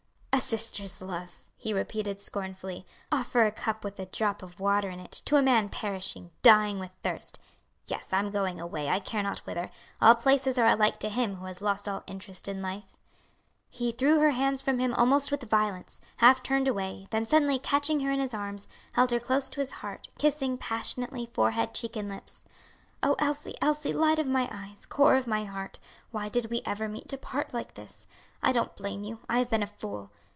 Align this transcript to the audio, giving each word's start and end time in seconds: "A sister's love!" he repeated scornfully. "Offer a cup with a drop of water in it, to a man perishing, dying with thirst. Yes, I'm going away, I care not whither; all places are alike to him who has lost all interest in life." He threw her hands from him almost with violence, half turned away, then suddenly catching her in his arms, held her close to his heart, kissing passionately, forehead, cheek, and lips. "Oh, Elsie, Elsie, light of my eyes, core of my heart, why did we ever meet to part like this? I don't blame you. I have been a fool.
"A 0.33 0.43
sister's 0.43 1.03
love!" 1.03 1.45
he 1.55 1.71
repeated 1.71 2.19
scornfully. 2.19 2.83
"Offer 3.11 3.43
a 3.43 3.51
cup 3.51 3.83
with 3.83 3.99
a 3.99 4.07
drop 4.07 4.41
of 4.41 4.59
water 4.59 4.89
in 4.89 4.99
it, 4.99 5.11
to 5.25 5.35
a 5.35 5.41
man 5.43 5.69
perishing, 5.69 6.31
dying 6.41 6.79
with 6.79 6.89
thirst. 7.03 7.37
Yes, 7.85 8.11
I'm 8.11 8.31
going 8.31 8.59
away, 8.59 8.89
I 8.89 8.97
care 8.99 9.21
not 9.21 9.45
whither; 9.45 9.69
all 10.01 10.15
places 10.15 10.57
are 10.57 10.65
alike 10.65 10.97
to 11.01 11.09
him 11.09 11.35
who 11.35 11.45
has 11.45 11.61
lost 11.61 11.87
all 11.87 12.03
interest 12.07 12.47
in 12.47 12.59
life." 12.63 12.97
He 13.69 13.91
threw 13.91 14.19
her 14.19 14.31
hands 14.31 14.63
from 14.63 14.79
him 14.79 14.95
almost 14.95 15.29
with 15.29 15.43
violence, 15.47 16.01
half 16.17 16.41
turned 16.41 16.67
away, 16.67 17.07
then 17.11 17.25
suddenly 17.25 17.59
catching 17.59 17.99
her 17.99 18.09
in 18.11 18.19
his 18.19 18.33
arms, 18.33 18.67
held 18.93 19.11
her 19.11 19.19
close 19.19 19.47
to 19.51 19.59
his 19.59 19.71
heart, 19.73 20.09
kissing 20.17 20.57
passionately, 20.57 21.27
forehead, 21.33 21.75
cheek, 21.75 21.95
and 21.95 22.09
lips. 22.09 22.41
"Oh, 23.03 23.15
Elsie, 23.19 23.55
Elsie, 23.61 23.93
light 23.93 24.17
of 24.17 24.25
my 24.27 24.49
eyes, 24.51 24.87
core 24.87 25.17
of 25.17 25.27
my 25.27 25.43
heart, 25.45 25.77
why 26.09 26.29
did 26.29 26.49
we 26.49 26.63
ever 26.65 26.89
meet 26.89 27.09
to 27.09 27.17
part 27.17 27.53
like 27.53 27.75
this? 27.75 28.07
I 28.41 28.51
don't 28.51 28.75
blame 28.75 29.03
you. 29.03 29.19
I 29.29 29.37
have 29.37 29.49
been 29.49 29.61
a 29.63 29.67
fool. 29.67 30.11